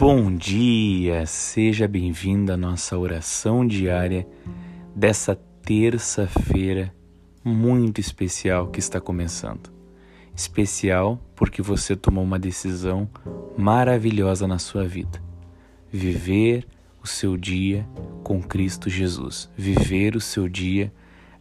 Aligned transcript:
Bom 0.00 0.34
dia, 0.34 1.26
seja 1.26 1.86
bem-vindo 1.86 2.50
à 2.50 2.56
nossa 2.56 2.96
oração 2.96 3.66
diária 3.66 4.26
dessa 4.96 5.36
terça-feira 5.62 6.90
muito 7.44 8.00
especial 8.00 8.68
que 8.68 8.78
está 8.78 8.98
começando. 8.98 9.70
Especial 10.34 11.20
porque 11.36 11.60
você 11.60 11.94
tomou 11.94 12.24
uma 12.24 12.38
decisão 12.38 13.10
maravilhosa 13.58 14.48
na 14.48 14.58
sua 14.58 14.84
vida: 14.84 15.22
viver 15.92 16.66
o 17.04 17.06
seu 17.06 17.36
dia 17.36 17.86
com 18.24 18.42
Cristo 18.42 18.88
Jesus, 18.88 19.50
viver 19.54 20.16
o 20.16 20.20
seu 20.20 20.48
dia 20.48 20.90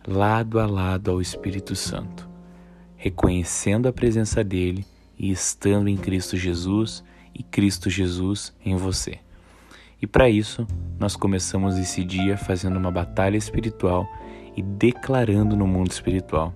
lado 0.05 0.59
a 0.59 0.65
lado 0.65 1.09
ao 1.09 1.21
Espírito 1.21 1.77
Santo, 1.77 2.27
reconhecendo 2.97 3.87
a 3.87 3.93
presença 3.93 4.43
dele 4.43 4.85
e 5.17 5.31
estando 5.31 5.87
em 5.87 5.95
Cristo 5.95 6.35
Jesus 6.35 7.05
e 7.39 7.43
Cristo 7.43 7.89
Jesus 7.89 8.53
em 8.63 8.75
você. 8.75 9.17
E 10.01 10.05
para 10.05 10.29
isso, 10.29 10.67
nós 10.99 11.15
começamos 11.15 11.77
esse 11.77 12.03
dia 12.03 12.37
fazendo 12.37 12.77
uma 12.77 12.91
batalha 12.91 13.37
espiritual 13.37 14.07
e 14.55 14.61
declarando 14.61 15.55
no 15.55 15.65
mundo 15.65 15.89
espiritual 15.89 16.53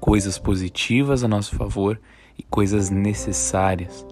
coisas 0.00 0.36
positivas 0.38 1.22
a 1.22 1.28
nosso 1.28 1.54
favor 1.54 2.00
e 2.36 2.42
coisas 2.42 2.90
necessárias 2.90 4.04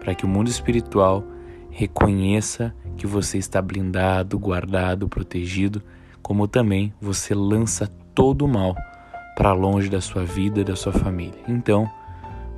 para 0.00 0.14
que 0.14 0.24
o 0.24 0.28
mundo 0.28 0.48
espiritual 0.48 1.24
reconheça 1.70 2.74
que 2.96 3.06
você 3.06 3.38
está 3.38 3.62
blindado, 3.62 4.38
guardado, 4.38 5.08
protegido, 5.08 5.82
como 6.22 6.48
também 6.48 6.92
você 7.00 7.34
lança 7.34 7.86
todo 8.14 8.44
o 8.44 8.48
mal 8.48 8.74
para 9.36 9.52
longe 9.52 9.88
da 9.88 10.00
sua 10.00 10.24
vida 10.24 10.60
e 10.60 10.64
da 10.64 10.74
sua 10.74 10.92
família. 10.92 11.38
Então, 11.46 11.88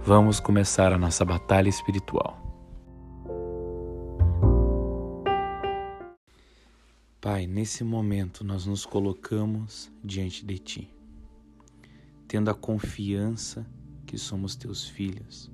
vamos 0.03 0.41
começar 0.41 0.93
a 0.93 0.99
nossa 0.99 1.25
batalha 1.25 1.69
espiritual. 1.69 2.48
Pai, 7.21 7.49
nesse 7.49 7.83
momento 7.83 8.45
nós 8.45 8.65
nos 8.65 8.87
colocamos 8.87 9.91
diante 10.05 10.47
de 10.47 10.57
Ti, 10.57 10.95
tendo 12.29 12.49
a 12.49 12.55
confiança 12.55 13.67
que 14.07 14.17
somos 14.17 14.55
Teus 14.55 14.87
filhos 14.87 15.51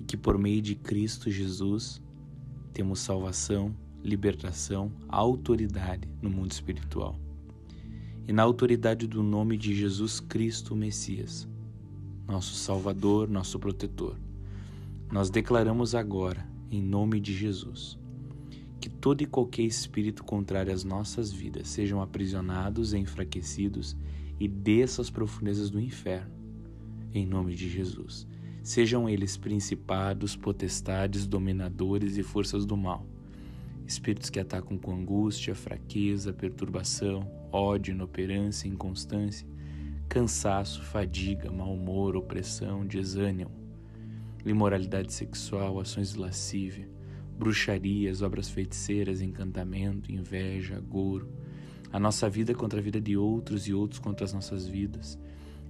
e 0.00 0.02
que 0.02 0.16
por 0.16 0.36
meio 0.36 0.60
de 0.60 0.74
Cristo 0.74 1.30
Jesus 1.30 2.02
temos 2.72 2.98
salvação, 2.98 3.72
libertação, 4.02 4.90
autoridade 5.08 6.08
no 6.20 6.28
mundo 6.28 6.50
espiritual. 6.50 7.16
E 8.26 8.32
na 8.32 8.42
autoridade 8.42 9.06
do 9.06 9.22
nome 9.22 9.56
de 9.56 9.72
Jesus 9.72 10.18
Cristo, 10.18 10.74
o 10.74 10.76
Messias, 10.76 11.48
nosso 12.26 12.56
Salvador, 12.56 13.28
nosso 13.28 13.60
protetor, 13.60 14.16
nós 15.08 15.30
declaramos 15.30 15.94
agora, 15.94 16.44
em 16.68 16.82
nome 16.82 17.20
de 17.20 17.32
Jesus, 17.32 17.96
que 18.80 18.88
todo 18.88 19.22
e 19.22 19.26
qualquer 19.26 19.62
espírito 19.62 20.24
contrário 20.24 20.72
às 20.72 20.84
nossas 20.84 21.30
vidas 21.30 21.68
sejam 21.68 22.00
aprisionados 22.00 22.94
e 22.94 22.98
enfraquecidos 22.98 23.94
e 24.38 24.48
desçam 24.48 25.02
às 25.02 25.10
profundezas 25.10 25.68
do 25.68 25.78
inferno, 25.78 26.32
em 27.12 27.26
nome 27.26 27.54
de 27.54 27.68
Jesus. 27.68 28.26
Sejam 28.62 29.08
eles 29.08 29.36
principados, 29.36 30.34
potestades, 30.34 31.26
dominadores 31.26 32.16
e 32.16 32.22
forças 32.22 32.64
do 32.64 32.76
mal. 32.76 33.06
Espíritos 33.86 34.30
que 34.30 34.40
atacam 34.40 34.78
com 34.78 34.94
angústia, 34.94 35.54
fraqueza, 35.54 36.32
perturbação, 36.32 37.30
ódio, 37.52 37.92
inoperância, 37.92 38.68
inconstância, 38.68 39.46
cansaço, 40.08 40.82
fadiga, 40.82 41.50
mau 41.50 41.74
humor, 41.74 42.16
opressão, 42.16 42.86
desânimo, 42.86 43.50
imoralidade 44.44 45.12
sexual, 45.12 45.80
ações 45.80 46.14
lascívia, 46.14 46.88
bruxarias, 47.40 48.20
obras 48.20 48.50
feiticeiras, 48.50 49.22
encantamento, 49.22 50.12
inveja, 50.12 50.76
agouro, 50.76 51.26
a 51.90 51.98
nossa 51.98 52.28
vida 52.28 52.54
contra 52.54 52.78
a 52.78 52.82
vida 52.82 53.00
de 53.00 53.16
outros 53.16 53.66
e 53.66 53.72
outros 53.72 53.98
contra 53.98 54.26
as 54.26 54.34
nossas 54.34 54.66
vidas, 54.66 55.18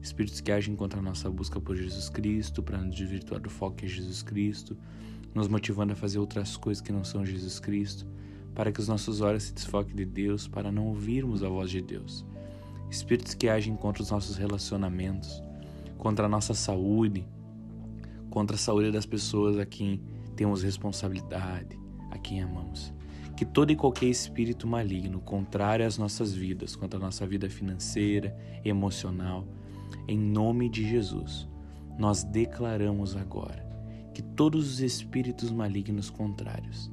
espíritos 0.02 0.40
que 0.40 0.50
agem 0.50 0.74
contra 0.74 0.98
a 0.98 1.02
nossa 1.02 1.30
busca 1.30 1.60
por 1.60 1.76
Jesus 1.76 2.08
Cristo, 2.08 2.60
para 2.60 2.76
nos 2.76 2.96
desvirtuar 2.96 3.40
do 3.40 3.48
foco 3.48 3.76
que 3.76 3.86
é 3.86 3.88
Jesus 3.88 4.20
Cristo, 4.20 4.76
nos 5.32 5.46
motivando 5.46 5.92
a 5.92 5.96
fazer 5.96 6.18
outras 6.18 6.56
coisas 6.56 6.82
que 6.82 6.90
não 6.90 7.04
são 7.04 7.24
Jesus 7.24 7.60
Cristo, 7.60 8.04
para 8.52 8.72
que 8.72 8.80
os 8.80 8.88
nossos 8.88 9.20
olhos 9.20 9.44
se 9.44 9.54
desfoquem 9.54 9.94
de 9.94 10.04
Deus, 10.04 10.48
para 10.48 10.72
não 10.72 10.88
ouvirmos 10.88 11.44
a 11.44 11.48
voz 11.48 11.70
de 11.70 11.80
Deus. 11.80 12.26
Espíritos 12.90 13.34
que 13.34 13.48
agem 13.48 13.76
contra 13.76 14.02
os 14.02 14.10
nossos 14.10 14.36
relacionamentos, 14.36 15.40
contra 15.96 16.26
a 16.26 16.28
nossa 16.28 16.52
saúde, 16.52 17.24
contra 18.28 18.56
a 18.56 18.58
saúde 18.58 18.90
das 18.90 19.06
pessoas 19.06 19.56
a 19.56 19.64
quem 19.64 20.00
temos 20.40 20.62
responsabilidade 20.62 21.78
a 22.10 22.16
quem 22.16 22.40
amamos. 22.40 22.94
Que 23.36 23.44
todo 23.44 23.72
e 23.72 23.76
qualquer 23.76 24.06
espírito 24.06 24.66
maligno 24.66 25.20
contrário 25.20 25.86
às 25.86 25.98
nossas 25.98 26.32
vidas, 26.32 26.74
contra 26.74 26.98
a 26.98 27.02
nossa 27.02 27.26
vida 27.26 27.50
financeira, 27.50 28.34
emocional, 28.64 29.46
em 30.08 30.18
nome 30.18 30.70
de 30.70 30.88
Jesus, 30.88 31.46
nós 31.98 32.24
declaramos 32.24 33.14
agora 33.14 33.68
que 34.14 34.22
todos 34.22 34.66
os 34.66 34.80
espíritos 34.80 35.50
malignos 35.50 36.08
contrários 36.08 36.90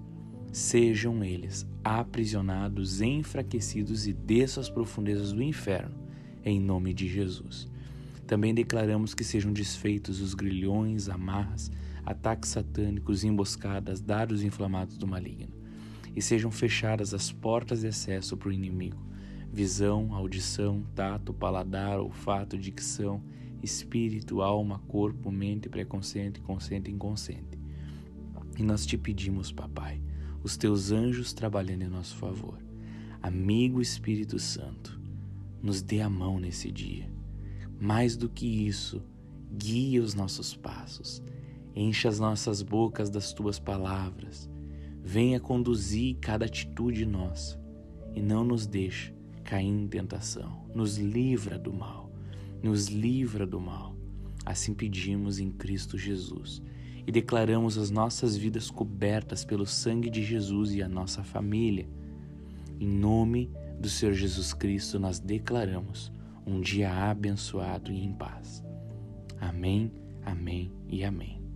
sejam 0.52 1.24
eles 1.24 1.66
aprisionados, 1.86 3.00
enfraquecidos 3.00 4.08
e 4.08 4.12
desçam 4.12 4.60
às 4.60 4.70
profundezas 4.70 5.32
do 5.32 5.42
inferno, 5.42 5.96
em 6.44 6.60
nome 6.60 6.94
de 6.94 7.08
Jesus. 7.08 7.66
Também 8.26 8.54
declaramos 8.54 9.14
que 9.14 9.24
sejam 9.24 9.54
desfeitos 9.54 10.20
os 10.20 10.34
grilhões, 10.34 11.08
amarras, 11.08 11.72
ataques 12.08 12.52
satânicos, 12.52 13.26
emboscadas, 13.26 14.00
dados 14.00 14.42
inflamados 14.42 14.98
do 14.98 15.06
maligno, 15.06 15.54
e 16.16 16.22
sejam 16.22 16.50
fechadas 16.50 17.14
as 17.14 17.34
portas 17.34 17.82
de 17.82 17.88
acesso 17.88 18.38
para 18.38 18.48
o 18.48 18.54
inimigo. 18.54 19.06
Visão, 19.52 20.14
audição, 20.14 20.86
tato, 20.96 21.34
paladar, 21.34 22.00
olfato, 22.00 22.58
dicção, 22.58 23.22
espírito, 23.62 24.42
alma, 24.42 24.80
corpo, 24.88 25.30
mente, 25.30 25.68
pré-consciente, 25.68 26.40
consciente 26.40 26.90
e 26.90 26.94
inconsciente. 26.94 27.60
E 28.58 28.64
nós 28.64 28.86
te 28.86 28.98
pedimos, 28.98 29.52
papai, 29.52 30.02
os 30.42 30.56
teus 30.56 30.92
anjos 30.92 31.34
trabalhando 31.34 31.82
em 31.82 31.90
nosso 31.90 32.16
favor. 32.16 32.58
Amigo 33.22 33.82
Espírito 33.82 34.40
Santo, 34.40 34.98
nos 35.62 35.82
dê 35.82 36.00
a 36.00 36.10
mão 36.10 36.40
nesse 36.40 36.72
dia. 36.72 37.12
Mais 37.82 38.16
do 38.16 38.30
que 38.30 38.48
isso, 38.66 39.04
guia 39.52 40.02
os 40.02 40.14
nossos 40.14 40.56
passos 40.56 41.22
Enche 41.80 42.08
as 42.08 42.20
nossas 42.20 42.64
bocas 42.64 43.08
das 43.08 43.32
tuas 43.32 43.60
palavras. 43.60 44.50
Venha 45.04 45.40
conduzir 45.40 46.18
cada 46.20 46.46
atitude 46.46 47.06
nossa 47.06 47.62
e 48.16 48.20
não 48.20 48.44
nos 48.44 48.66
deixe 48.66 49.14
cair 49.44 49.68
em 49.68 49.88
tentação. 49.88 50.66
Nos 50.74 50.98
livra 50.98 51.60
do 51.60 51.72
mal. 51.72 52.12
Nos 52.64 52.88
livra 52.88 53.46
do 53.46 53.60
mal. 53.62 53.96
Assim 54.44 54.74
pedimos 54.74 55.38
em 55.38 55.52
Cristo 55.52 56.00
Jesus 56.00 56.64
e 57.06 57.12
declaramos 57.12 57.78
as 57.78 57.92
nossas 57.92 58.36
vidas 58.36 58.72
cobertas 58.72 59.46
pelo 59.46 59.68
sangue 59.68 60.10
de 60.10 60.24
Jesus 60.24 60.74
e 60.74 60.82
a 60.82 60.90
nossa 60.90 61.24
família. 61.24 61.88
Em 62.80 62.88
nome 62.88 63.52
do 63.80 63.88
Senhor 63.88 64.14
Jesus 64.14 64.52
Cristo, 64.52 64.98
nós 64.98 65.20
declaramos 65.20 66.12
um 66.44 66.60
dia 66.60 66.92
abençoado 66.92 67.92
e 67.92 68.04
em 68.04 68.14
paz. 68.14 68.64
Amém, 69.40 69.92
amém 70.26 70.72
e 70.90 71.04
amém. 71.04 71.47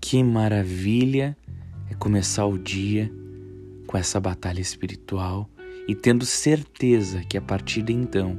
Que 0.00 0.22
maravilha 0.22 1.36
é 1.90 1.94
começar 1.94 2.46
o 2.46 2.58
dia 2.58 3.10
com 3.86 3.96
essa 3.96 4.20
batalha 4.20 4.60
espiritual 4.60 5.48
e 5.88 5.94
tendo 5.94 6.26
certeza 6.26 7.20
que 7.20 7.36
a 7.36 7.40
partir 7.40 7.82
de 7.82 7.92
então, 7.92 8.38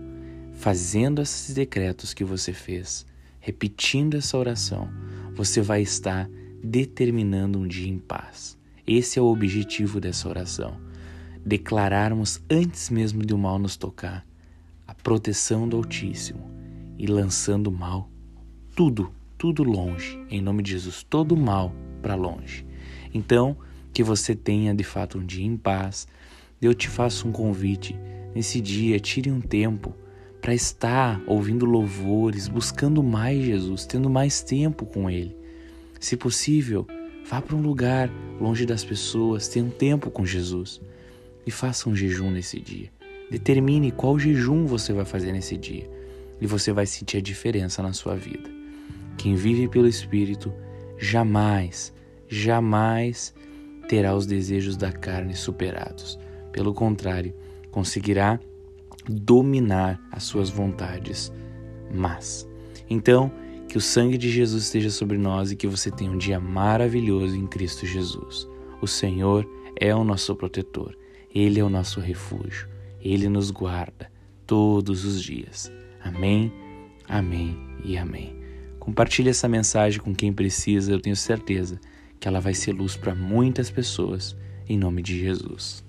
fazendo 0.53 1.21
esses 1.21 1.53
decretos 1.53 2.13
que 2.13 2.23
você 2.23 2.51
fez, 2.51 3.05
repetindo 3.39 4.17
essa 4.17 4.37
oração, 4.37 4.89
você 5.35 5.61
vai 5.61 5.81
estar 5.81 6.29
determinando 6.63 7.59
um 7.59 7.67
dia 7.67 7.89
em 7.89 7.99
paz. 7.99 8.57
Esse 8.85 9.19
é 9.19 9.21
o 9.21 9.25
objetivo 9.25 9.99
dessa 9.99 10.27
oração. 10.27 10.79
Declararmos 11.45 12.41
antes 12.49 12.89
mesmo 12.89 13.25
de 13.25 13.33
o 13.33 13.37
mal 13.37 13.59
nos 13.59 13.77
tocar 13.77 14.25
a 14.85 14.93
proteção 14.93 15.67
do 15.67 15.77
Altíssimo 15.77 16.49
e 16.97 17.05
lançando 17.07 17.67
o 17.67 17.71
mal 17.71 18.09
tudo 18.75 19.11
tudo 19.37 19.63
longe, 19.63 20.19
em 20.29 20.41
nome 20.41 20.63
de 20.63 20.71
Jesus, 20.71 21.03
todo 21.03 21.37
mal 21.37 21.73
para 22.01 22.15
longe. 22.15 22.65
Então, 23.13 23.57
que 23.93 24.03
você 24.03 24.35
tenha 24.35 24.73
de 24.73 24.83
fato 24.83 25.17
um 25.17 25.25
dia 25.25 25.45
em 25.45 25.57
paz. 25.57 26.07
Eu 26.61 26.73
te 26.73 26.87
faço 26.87 27.27
um 27.27 27.31
convite. 27.31 27.97
Nesse 28.35 28.61
dia, 28.61 28.99
tire 28.99 29.31
um 29.31 29.41
tempo 29.41 29.95
para 30.41 30.53
estar 30.53 31.21
ouvindo 31.25 31.65
louvores, 31.65 32.47
buscando 32.47 33.01
mais 33.01 33.43
Jesus, 33.43 33.85
tendo 33.85 34.09
mais 34.09 34.41
tempo 34.41 34.85
com 34.85 35.09
Ele. 35.09 35.35
Se 35.99 36.15
possível, 36.15 36.85
vá 37.27 37.41
para 37.41 37.55
um 37.55 37.61
lugar 37.61 38.09
longe 38.39 38.65
das 38.65 38.83
pessoas, 38.83 39.47
tenha 39.47 39.65
um 39.65 39.69
tempo 39.69 40.11
com 40.11 40.25
Jesus. 40.25 40.81
e 41.45 41.51
faça 41.51 41.89
um 41.89 41.95
jejum 41.95 42.29
nesse 42.29 42.59
dia. 42.59 42.91
Determine 43.31 43.89
qual 43.91 44.19
jejum 44.19 44.65
você 44.65 44.91
vai 44.91 45.05
fazer 45.05 45.31
nesse 45.31 45.55
dia 45.55 45.89
e 46.41 46.45
você 46.45 46.73
vai 46.73 46.85
sentir 46.85 47.17
a 47.17 47.21
diferença 47.21 47.81
na 47.81 47.93
sua 47.93 48.15
vida. 48.17 48.56
Quem 49.17 49.35
vive 49.35 49.67
pelo 49.67 49.87
Espírito 49.87 50.53
jamais, 50.97 51.93
jamais 52.27 53.33
terá 53.87 54.15
os 54.15 54.25
desejos 54.25 54.77
da 54.77 54.91
carne 54.91 55.35
superados. 55.35 56.19
Pelo 56.51 56.73
contrário, 56.73 57.33
conseguirá 57.71 58.39
dominar 59.09 59.99
as 60.11 60.23
suas 60.23 60.49
vontades 60.49 61.31
mas. 61.93 62.47
Então, 62.89 63.31
que 63.67 63.77
o 63.77 63.81
sangue 63.81 64.17
de 64.17 64.29
Jesus 64.29 64.63
esteja 64.63 64.89
sobre 64.89 65.17
nós 65.17 65.51
e 65.51 65.55
que 65.55 65.67
você 65.67 65.91
tenha 65.91 66.11
um 66.11 66.17
dia 66.17 66.39
maravilhoso 66.39 67.35
em 67.35 67.47
Cristo 67.47 67.85
Jesus. 67.85 68.47
O 68.81 68.87
Senhor 68.87 69.47
é 69.79 69.93
o 69.93 70.03
nosso 70.03 70.35
protetor, 70.35 70.97
Ele 71.33 71.59
é 71.59 71.63
o 71.63 71.69
nosso 71.69 71.99
refúgio, 71.99 72.67
Ele 73.01 73.27
nos 73.27 73.51
guarda 73.51 74.09
todos 74.45 75.03
os 75.03 75.21
dias. 75.21 75.71
Amém, 76.01 76.51
amém 77.07 77.57
e 77.83 77.97
amém. 77.97 78.36
Compartilhe 78.87 79.27
essa 79.29 79.49
mensagem 79.49 79.99
com 79.99 80.15
quem 80.15 80.31
precisa, 80.31 80.93
eu 80.93 81.01
tenho 81.01 81.13
certeza 81.13 81.77
que 82.21 82.25
ela 82.25 82.39
vai 82.39 82.53
ser 82.53 82.71
luz 82.71 82.95
para 82.95 83.13
muitas 83.13 83.69
pessoas, 83.69 84.33
em 84.65 84.77
nome 84.77 85.01
de 85.01 85.19
Jesus. 85.19 85.83